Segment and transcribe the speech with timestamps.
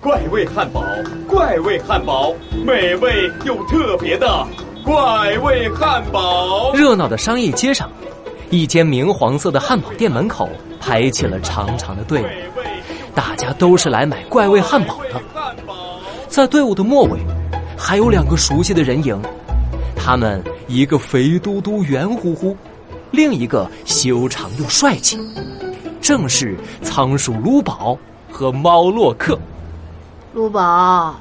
[0.00, 0.84] 怪味汉堡，
[1.26, 2.32] 怪味汉堡，
[2.64, 4.46] 美味又特别的
[4.84, 6.72] 怪味汉堡。
[6.74, 7.90] 热闹的商业街上，
[8.50, 10.48] 一间明黄色的汉堡店门口
[10.78, 12.26] 排起了长长的队伍，
[13.14, 15.20] 大家都是来买怪味汉堡的。
[16.28, 17.18] 在队伍的末尾，
[17.76, 19.20] 还有两个熟悉的人影，
[19.96, 22.56] 他们一个肥嘟嘟、圆乎乎，
[23.10, 25.18] 另一个修长又帅气，
[26.00, 27.98] 正是仓鼠卢宝
[28.30, 29.36] 和猫洛克。
[30.36, 31.14] 卢宝，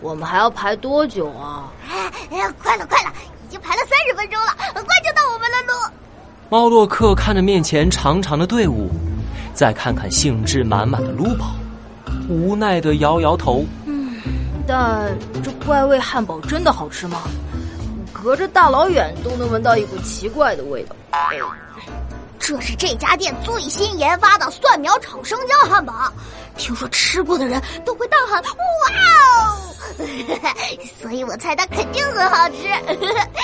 [0.00, 1.68] 我们还要排多久啊？
[2.30, 3.12] 哎呀，快了快了，
[3.44, 5.72] 已经排了三十分钟了，很快就到我们了路。
[6.48, 8.88] 猫洛克看着面前长长的队伍，
[9.52, 11.56] 再看看兴致满满的卢宝，
[12.28, 13.64] 无奈的摇摇头。
[13.84, 14.14] 嗯，
[14.64, 17.22] 但这怪味汉堡真的好吃吗？
[18.12, 20.94] 隔着大老远都能闻到一股奇怪的味道。
[22.44, 26.12] 这是这家店最新研发的蒜苗炒生姜汉堡，
[26.58, 28.50] 听说吃过的人都会大喊“哇
[29.46, 29.74] 哦”，
[31.00, 32.56] 所以我猜它肯定很好吃。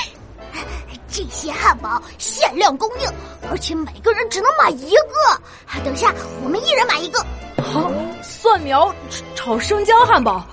[1.08, 3.08] 这些汉堡限量供应，
[3.48, 5.80] 而且每个人只能买一个。
[5.84, 6.12] 等下，
[6.42, 7.24] 我们一人买一个。
[7.62, 7.90] 好，
[8.20, 8.92] 蒜苗
[9.36, 10.44] 炒生姜汉堡，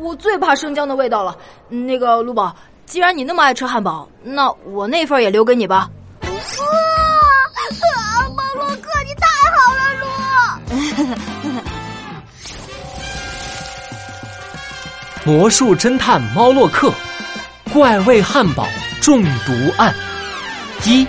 [0.00, 1.36] 我最怕生姜的味道了。
[1.68, 2.54] 那个卢宝，
[2.86, 5.90] 既然你那么爱吃汉堡，那我那份也留给你吧。
[15.24, 16.92] 魔术侦探猫洛克，
[17.72, 18.68] 怪味汉堡
[19.00, 19.94] 中毒案
[20.84, 21.06] 一。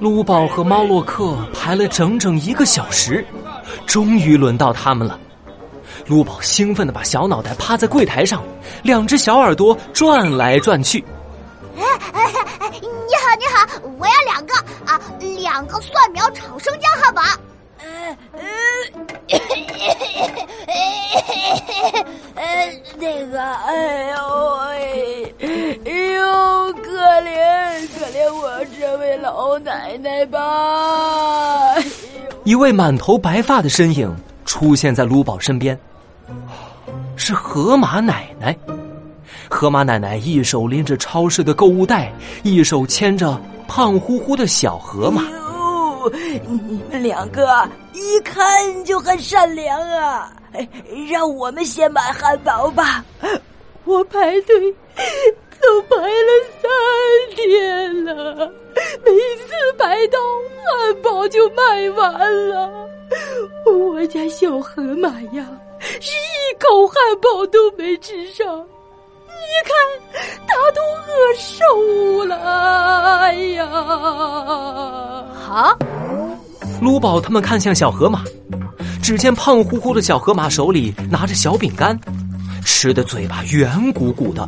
[0.00, 3.26] 撸宝和猫洛克排了整整一个小时，
[3.86, 5.18] 终于轮到他们了。
[6.06, 8.42] 撸宝兴奋的把小脑袋趴在柜台上，
[8.82, 11.04] 两只小耳朵转来转去。
[11.76, 12.24] 哎哎
[12.60, 12.70] 哎！
[12.80, 13.66] 你好，你好，
[13.98, 14.54] 我要两个
[14.86, 14.98] 啊，
[15.42, 17.22] 两个蒜苗炒生姜汉堡。
[17.78, 18.16] 呃
[22.34, 22.42] 呃，
[22.98, 24.16] 那个，哎呦
[24.58, 25.34] 喂，
[25.84, 26.88] 哎呦，可
[27.20, 27.30] 怜
[27.94, 31.74] 可怜我这位老奶奶吧！
[32.44, 34.14] 一位满头白发的身影
[34.44, 35.78] 出现在卢宝身边，
[37.16, 38.56] 是河马奶奶。
[39.50, 42.12] 河马奶奶一手拎着超市的购物袋，
[42.42, 45.22] 一手牵着胖乎乎的小河马。
[46.46, 50.32] 你们两个一看就很善良啊！
[51.10, 53.04] 让我们先买汉堡吧，
[53.84, 54.74] 我排队
[55.60, 56.30] 都排了
[56.62, 58.50] 三天了，
[59.04, 60.18] 每次排到
[60.64, 62.88] 汉堡就卖完了。
[63.66, 65.46] 我家小河马呀，
[65.80, 68.66] 是一口汉堡都没吃上。
[69.40, 69.72] 你看，
[70.46, 72.36] 他都饿瘦了！
[73.20, 73.64] 哎呀，
[75.50, 75.76] 啊！
[76.80, 78.22] 卢宝他们看向小河马，
[79.02, 81.98] 只见胖乎乎的小河马手里拿着小饼干，
[82.64, 84.42] 吃的嘴巴圆鼓鼓的。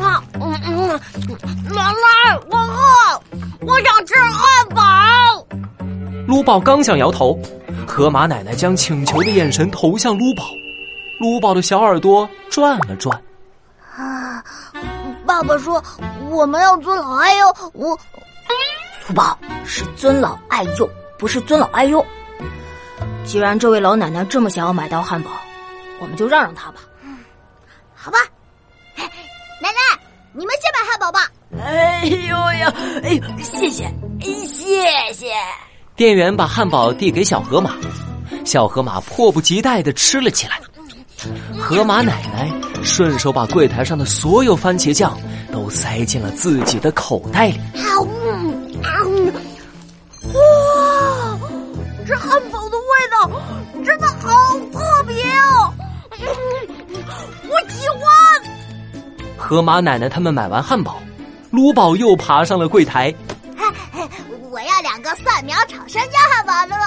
[0.00, 0.88] 啊，嗯嗯，
[1.68, 3.20] 奶奶，我饿，
[3.66, 4.82] 我想吃汉堡。
[6.26, 7.38] 卢宝刚想摇头，
[7.86, 10.44] 河马奶奶将请求的眼神投向卢宝，
[11.20, 13.20] 卢宝的小耳朵转了转。
[15.28, 15.82] 啊，爸爸说
[16.30, 17.54] 我们要尊老爱幼。
[17.74, 17.94] 我，
[19.02, 22.04] 福宝是尊老爱幼，不是尊老爱幼。
[23.26, 25.30] 既然这位老奶奶这么想要买到汉堡，
[26.00, 26.80] 我们就让让她吧。
[27.02, 27.18] 嗯，
[27.94, 28.18] 好吧。
[28.96, 29.04] 奶
[29.68, 30.00] 奶，
[30.32, 31.30] 你们先买汉堡吧。
[31.62, 32.72] 哎呦呀，
[33.02, 35.34] 哎呦，谢谢，谢谢。
[35.94, 37.74] 店员把汉堡递给小河马，
[38.46, 40.58] 小河马迫不及待的吃了起来。
[41.60, 42.50] 河马奶奶
[42.82, 45.18] 顺手把柜台上的所有番茄酱
[45.52, 47.60] 都塞进了自己的口袋里。
[50.34, 51.38] 哇，
[52.06, 53.30] 这汉堡的味道
[53.84, 55.72] 真的好特别哦！
[57.48, 58.00] 我喜欢。
[59.36, 61.00] 河马奶奶他们买完汉堡，
[61.50, 63.14] 卢宝又爬上了柜台。
[64.50, 66.84] 我要两个蒜苗炒生姜汉堡了。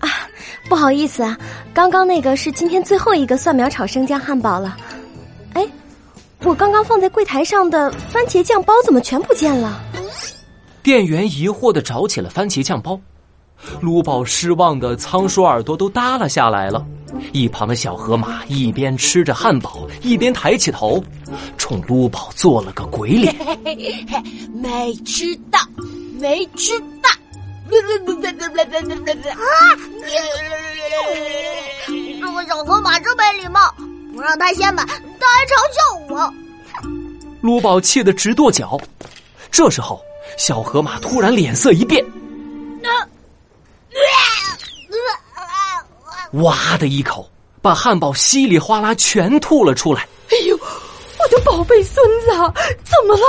[0.00, 0.08] 啊，
[0.68, 1.36] 不好意思啊，
[1.72, 4.76] 刚刚那个是今天最后一个蒜苗炒生姜汉堡了。
[6.44, 9.80] 哎，我刚刚放在柜台上的番茄酱包怎么全不见了？
[10.82, 13.00] 店员疑惑的找起了番茄酱包，
[13.80, 16.84] 卢宝失望的仓鼠耳朵都耷拉下来了。
[17.32, 21.02] 一旁的小河马一边吃着汉堡，一边抬起头，
[21.56, 23.34] 冲卢宝做了个鬼脸。
[24.52, 25.58] 没吃到，
[26.20, 27.08] 没吃到。
[27.70, 27.72] 啊！
[32.20, 33.60] 这个小河马真没礼貌，
[34.14, 36.34] 不让他先买，他还嘲笑我。
[37.40, 38.80] 卢宝气得直跺脚。
[39.50, 40.00] 这时候，
[40.38, 42.04] 小河马突然脸色一变，
[46.42, 47.30] 哇的一口
[47.62, 50.08] 把汉堡稀里哗啦全吐了出来。
[50.30, 52.26] 哎呦，我的宝贝孙子，
[52.82, 53.22] 怎么了？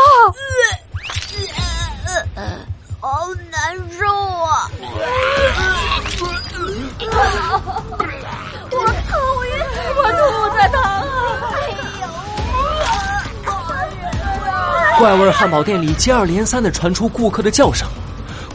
[15.06, 17.88] 怪味汉堡店里接二连三的传出顾客的叫声，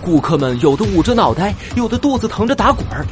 [0.03, 3.07] 顾客们有的捂着脑袋，有的肚子疼着打滚儿，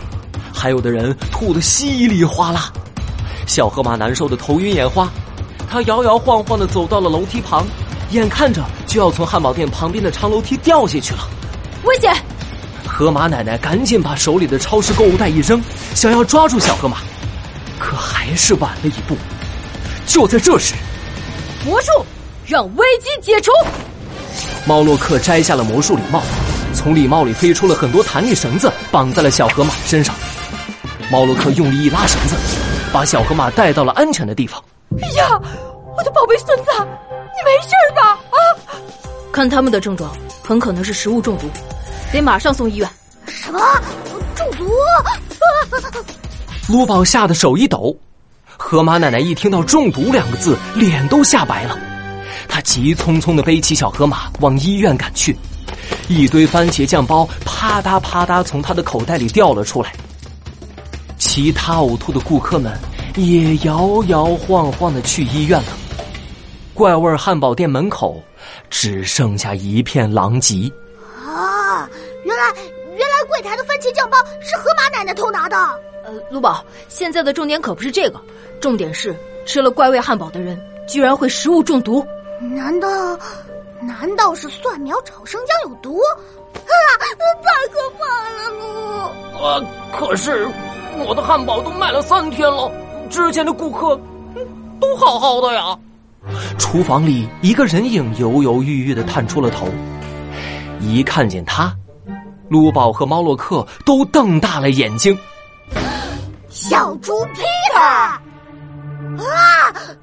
[0.52, 2.72] 还有的人吐得稀里哗啦。
[3.46, 5.08] 小河马难受的头晕眼花，
[5.70, 7.64] 他摇摇晃晃的走到了楼梯旁，
[8.10, 11.20] 眼看着就要从汉堡店旁边的长楼梯掉下去了，
[11.84, 12.12] 危险！
[12.84, 15.62] 河马奶奶赶紧把手里的超市购物袋一扔，
[15.94, 16.96] 想要抓住小河马，
[17.78, 19.16] 可还是晚了一步。
[20.06, 20.74] 就在这时，
[21.64, 22.04] 魔术
[22.48, 23.52] 让危机解除。
[24.66, 26.22] 猫洛克摘下了魔术礼帽，
[26.72, 30.14] 从礼帽里飞出了很多弹力绳子，绑在了小河马身上。
[31.10, 32.34] 猫洛克用力一拉绳子，
[32.90, 34.62] 把小河马带到了安全的地方。
[35.02, 35.38] 哎呀，
[35.94, 38.12] 我的宝贝孙子，你没事吧？
[38.12, 38.38] 啊！
[39.30, 40.10] 看他们的症状，
[40.42, 41.50] 很可能是食物中毒，
[42.10, 42.88] 得马上送医院。
[43.26, 43.60] 什么
[44.34, 44.66] 中毒？
[46.68, 47.94] 卢宝吓得手一抖。
[48.56, 51.78] 河马奶奶一听到“中毒”两个字，脸都吓白了。
[52.46, 55.36] 她急匆匆的背起小河马往医院赶去，
[56.08, 59.92] 一堆番茄酱包啪嗒啪嗒从他的口袋里掉了出来。
[61.18, 62.78] 其他呕吐的顾客们
[63.16, 65.68] 也摇摇晃晃的去医院了。
[66.74, 68.22] 怪味汉堡店门口
[68.70, 70.70] 只剩下一片狼藉。
[71.26, 71.88] 啊！
[72.24, 72.52] 原来
[72.90, 75.56] 原来柜台的番茄酱包是河马奶奶偷拿的。
[76.04, 78.20] 呃，卢宝，现在的重点可不是这个，
[78.60, 82.06] 重点是吃了怪味汉堡的人居然会食物中毒。
[82.40, 82.88] 难道
[83.80, 85.98] 难道是蒜苗炒生姜有毒？
[86.54, 86.70] 啊！
[87.42, 88.64] 太可怕了，路。
[89.40, 90.48] 呃，可是
[91.06, 92.70] 我的汉堡都卖了三天了，
[93.10, 93.98] 之前的顾客
[94.80, 95.76] 都好好的呀。
[96.58, 99.68] 厨房里一个人影犹犹豫豫的探出了头，
[100.80, 101.74] 一看见他，
[102.48, 105.16] 卢宝和猫洛克都瞪大了眼睛。
[106.50, 108.20] 小猪 Peter 啊！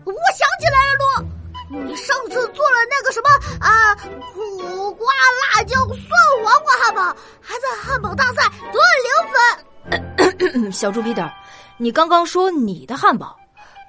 [0.04, 1.28] 我想起来了，路，
[1.70, 3.30] 你上次做了那个什么
[3.60, 3.96] 啊，
[4.34, 5.08] 苦瓜
[5.56, 6.10] 辣椒蒜
[6.44, 7.02] 黄瓜汉堡，
[7.42, 10.72] 还在汉堡大赛得了零分。
[10.72, 11.30] 小猪 Peter，
[11.78, 13.36] 你刚刚说你的汉堡，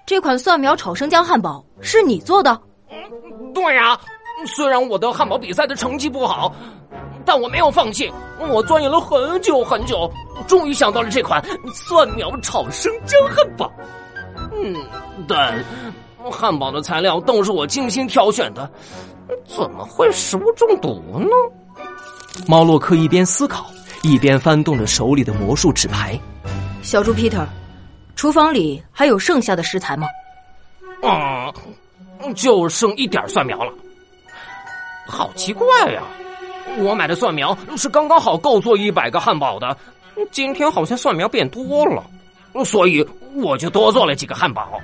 [0.06, 2.58] 这款蒜苗炒生姜汉堡是你做的？
[2.90, 3.98] 嗯对呀，
[4.46, 6.54] 虽然我的汉堡比赛的成绩不好，
[7.24, 10.10] 但我没有放弃，我钻研了很久很久，
[10.46, 11.42] 终于想到了这款
[11.72, 13.70] 蒜苗炒生姜汉堡。
[14.52, 14.74] 嗯，
[15.26, 15.64] 但
[16.30, 18.70] 汉堡的材料都是我精心挑选的，
[19.46, 21.28] 怎么会食物中毒呢？
[22.46, 23.66] 猫洛克一边思考，
[24.02, 26.18] 一边翻动着手里的魔术纸牌。
[26.82, 27.46] 小猪 Peter，
[28.14, 30.06] 厨房里还有剩下的食材吗？
[31.02, 31.52] 啊、
[32.22, 33.72] 嗯，就剩一点蒜苗了。
[35.08, 36.02] 好奇怪呀！
[36.78, 39.76] 我买的蒜苗是刚刚好够做一百个汉堡的，
[40.30, 42.04] 今天好像蒜苗变多了，
[42.64, 44.80] 所以我就多做了几个汉堡。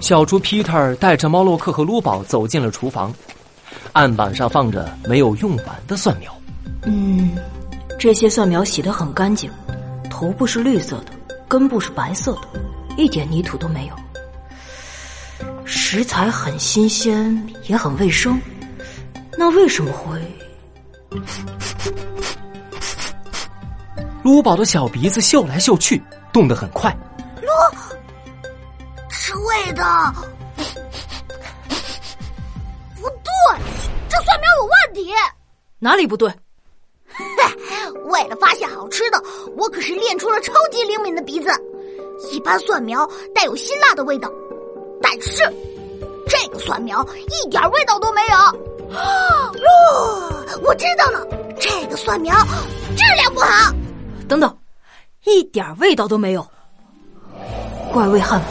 [0.00, 3.12] 小猪 Peter 带着猫洛克和卢宝走进了厨房，
[3.92, 6.34] 案板上放着没有用完的蒜苗。
[6.84, 7.36] 嗯，
[7.98, 9.50] 这些蒜苗洗得很干净，
[10.08, 11.12] 头部是绿色的，
[11.46, 12.60] 根部是白色的，
[12.96, 13.94] 一点泥土都没有。
[15.64, 18.40] 食材很新鲜，也很卫生，
[19.36, 20.18] 那为什么会？
[24.22, 26.02] 卢宝的小鼻子嗅来嗅去，
[26.32, 26.96] 动得很快。
[29.50, 30.12] 味道
[32.96, 33.58] 不对，
[34.08, 35.12] 这蒜苗有问题。
[35.78, 36.32] 哪里不对？
[38.06, 39.22] 为了发现好吃的，
[39.56, 41.50] 我可是练出了超级灵敏的鼻子。
[42.30, 44.30] 一般蒜苗带有辛辣的味道，
[45.02, 45.42] 但是
[46.28, 48.36] 这个蒜苗一点味道都没有。
[48.96, 49.54] 哦，
[50.62, 51.26] 我知道了，
[51.58, 52.34] 这个蒜苗
[52.96, 53.72] 质量不好。
[54.28, 54.58] 等等，
[55.24, 56.46] 一点味道都没有。
[57.92, 58.46] 怪味汉堡，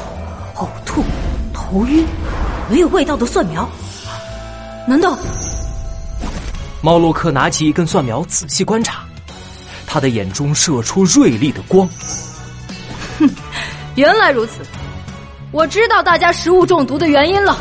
[1.72, 2.04] 头晕，
[2.68, 3.70] 没有味道的蒜苗，
[4.88, 5.16] 难道？
[6.82, 9.04] 猫洛克拿起一根蒜苗，仔细观察，
[9.86, 11.88] 他的眼中射出锐利的光。
[13.20, 13.30] 哼，
[13.94, 14.54] 原来如此，
[15.52, 17.56] 我知道大家食物中毒的原因了。